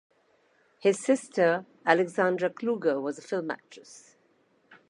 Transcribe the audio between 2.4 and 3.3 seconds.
Kluge, was a